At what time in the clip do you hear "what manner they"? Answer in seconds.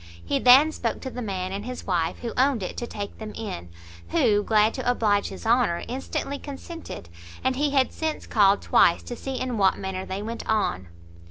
9.59-10.23